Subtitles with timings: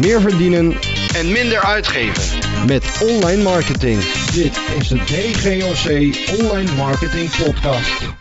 [0.00, 0.72] meer verdienen
[1.14, 2.66] en minder uitgeven.
[2.66, 3.98] met online marketing.
[4.40, 5.86] Dit is de DGOC
[6.40, 8.14] Online Marketing Podcast.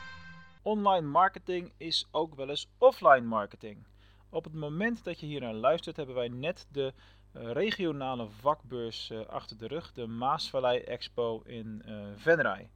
[0.62, 3.88] Online marketing is ook wel eens offline marketing.
[4.30, 6.94] Op het moment dat je hier naar luistert, hebben wij net de
[7.34, 12.70] eh, regionale vakbeurs eh, achter de rug, de Maasvallei Expo in uh, Venray.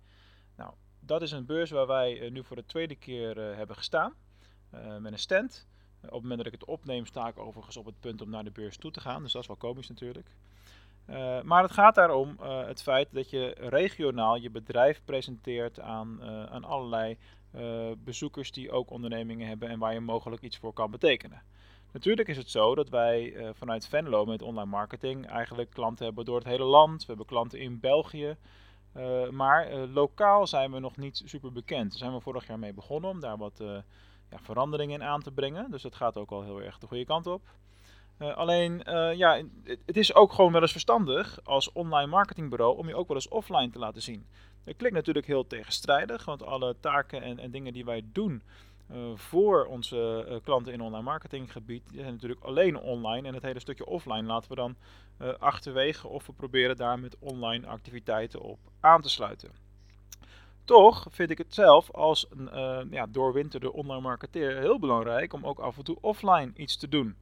[0.56, 0.74] Nou,
[1.06, 4.14] dat is een beurs waar wij eh, nu voor de tweede keer eh, hebben gestaan,
[4.70, 5.68] eh, met een stand.
[6.06, 8.44] Op het moment dat ik het opneem, sta ik overigens op het punt om naar
[8.44, 10.28] de beurs toe te gaan, dus dat is wel komisch natuurlijk.
[11.10, 16.20] Uh, maar het gaat daarom uh, het feit dat je regionaal je bedrijf presenteert aan,
[16.22, 17.18] uh, aan allerlei
[17.98, 21.42] bezoekers die ook ondernemingen hebben en waar je mogelijk iets voor kan betekenen.
[21.92, 26.36] Natuurlijk is het zo dat wij vanuit Venlo met online marketing eigenlijk klanten hebben door
[26.36, 27.00] het hele land.
[27.00, 28.38] We hebben klanten in België.
[29.32, 31.90] maar lokaal zijn we nog niet super bekend.
[31.90, 33.64] Daar zijn we vorig jaar mee begonnen om daar wat
[34.42, 35.72] veranderingen in aan te brengen.
[35.72, 37.42] Dus dat gaat ook al heel erg de goede kant op.
[38.20, 39.42] Uh, alleen, uh, ja,
[39.86, 43.28] het, is ook gewoon wel eens verstandig als online marketingbureau om je ook wel eens
[43.28, 44.28] offline te laten zien.
[44.64, 48.44] Dat klinkt natuurlijk heel tegenstrijdig, want alle taken en, en dingen die wij doen
[48.92, 53.60] uh, voor onze klanten in online marketinggebied die zijn natuurlijk alleen online en het hele
[53.60, 54.76] stukje offline laten we dan
[55.40, 59.52] achterwege of we proberen daar met online activiteiten op aan te sluiten.
[60.66, 65.60] Toch vind ik het zelf als een ja, doorwinterde online marketeer heel belangrijk om ook
[65.60, 67.16] af en toe offline iets te doen.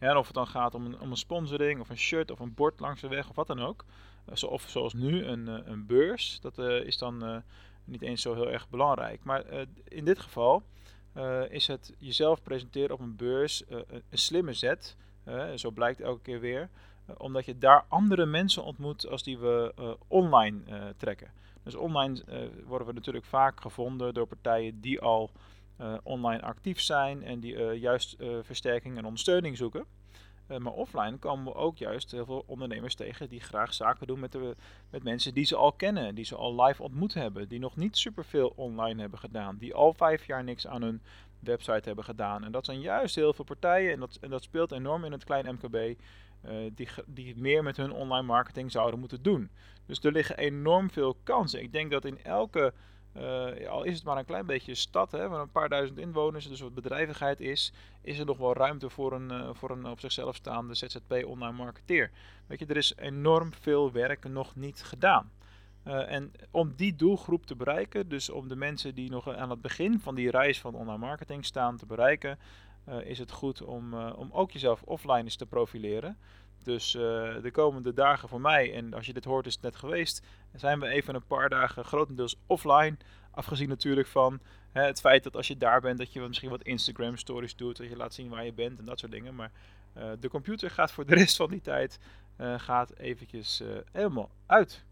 [0.00, 2.40] Ja, en of het dan gaat om een, om een sponsoring of een shirt of
[2.40, 3.84] een bord langs de weg of wat dan ook.
[4.28, 6.40] Uh, zo, of zoals nu een, uh, een beurs.
[6.40, 7.42] Dat is dan
[7.84, 9.24] niet eens zo heel erg belangrijk.
[9.24, 9.44] Maar
[9.84, 10.62] in dit geval
[11.48, 14.96] is het jezelf presenteren op een beurs een slimme zet.
[15.54, 16.70] zo blijkt elke keer weer.
[17.16, 20.62] omdat je daar andere mensen ontmoet als die we online
[20.96, 21.30] trekken.
[21.64, 22.24] Dus online
[22.64, 25.30] worden we natuurlijk vaak gevonden door partijen die al
[25.80, 29.86] uh, online actief zijn en die uh, juist versterking en ondersteuning zoeken.
[30.46, 34.32] Maar offline komen we ook juist heel veel ondernemers tegen die graag zaken doen met,
[34.32, 34.56] de,
[34.90, 37.96] met mensen die ze al kennen, die ze al live ontmoet hebben, die nog niet
[37.96, 41.02] superveel online hebben gedaan, die al vijf jaar niks aan hun
[41.38, 42.44] website hebben gedaan.
[42.44, 45.24] En dat zijn juist heel veel partijen en dat, en dat speelt enorm in het
[45.24, 46.00] klein MKB.
[46.74, 49.50] die, die meer met hun online marketing zouden moeten doen.
[49.86, 51.62] Dus er liggen enorm veel kansen.
[51.62, 52.72] Ik denk dat in elke
[53.16, 56.48] uh, al is het maar een klein beetje stad, hè, van een paar duizend inwoners,
[56.48, 60.00] dus wat bedrijvigheid is, is er nog wel ruimte voor een, uh, voor een op
[60.00, 62.10] zichzelf staande ZZP online marketeer.
[62.46, 65.30] Weet je, er is enorm veel werk nog niet gedaan.
[65.84, 70.00] En om die doelgroep te bereiken, dus om de mensen die nog aan het begin
[70.00, 72.38] van die reis van online marketing staan te bereiken,
[73.04, 76.18] is het goed om, om ook jezelf offline eens te profileren.
[76.64, 77.02] Dus uh,
[77.42, 80.80] de komende dagen voor mij, en als je dit hoort is het net geweest, zijn
[80.80, 82.96] we even een paar dagen grotendeels offline.
[83.30, 84.40] Afgezien natuurlijk van
[84.72, 87.76] hè, het feit dat als je daar bent, dat je misschien wat Instagram stories doet,
[87.76, 89.34] dat je laat zien waar je bent en dat soort dingen.
[89.34, 89.50] Maar
[89.96, 91.98] uh, de computer gaat voor de rest van die tijd
[92.40, 94.84] uh, gaat eventjes helemaal uit.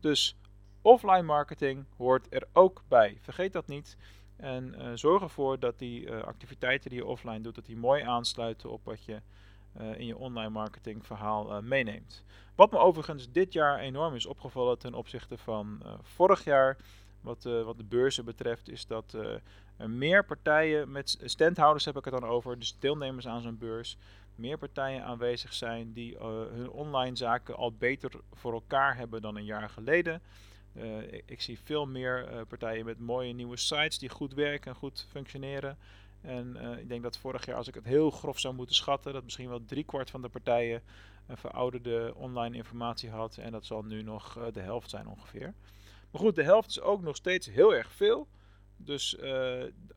[0.00, 0.36] Dus
[0.82, 3.18] offline marketing hoort er ook bij.
[3.20, 3.96] Vergeet dat niet.
[4.36, 8.84] En zorg ervoor dat die activiteiten die je offline doet, dat die mooi aansluiten op
[8.84, 9.20] wat je
[9.80, 12.24] uh, in je online marketing verhaal uh, meeneemt.
[12.54, 16.76] Wat me overigens dit jaar enorm is opgevallen ten opzichte van uh, vorig jaar,
[17.20, 19.42] wat, wat de beurzen betreft, is dat er
[19.90, 23.96] meer partijen met standhouders heb ik het dan over, dus deelnemers aan zo'n beurs,
[24.34, 26.16] meer partijen aanwezig zijn die
[26.52, 30.22] hun online zaken al beter voor elkaar hebben dan een jaar geleden.
[31.26, 35.78] Ik, zie veel meer partijen met mooie nieuwe sites die goed werken en goed functioneren.
[36.20, 39.12] En uh, ik denk dat vorig jaar, als ik het heel grof zou moeten schatten,
[39.12, 40.82] dat misschien wel driekwart van de partijen
[41.26, 43.36] een verouderde online informatie had.
[43.36, 45.54] En dat zal nu nog uh, de helft zijn ongeveer.
[46.10, 48.28] Maar goed, de helft is ook nog steeds heel erg veel.
[48.76, 49.16] Dus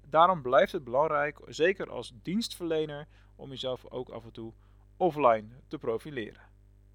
[0.10, 4.54] daarom blijft het belangrijk, zeker als dienstverlener, om jezelf ook af en toe
[4.98, 6.42] offline te profileren.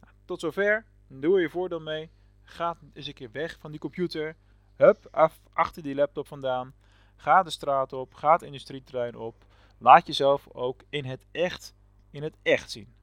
[0.01, 0.85] Nou, tot zover.
[1.09, 2.11] Doe er je voordeel mee.
[2.43, 4.37] Ga eens een keer weg van die computer.
[4.77, 6.75] Hup, achter die laptop vandaan.
[7.21, 9.35] Ga de straat op, ga het industrieterrein op.
[9.79, 11.75] Laat jezelf ook in het echt,
[12.11, 12.95] in het echt zien.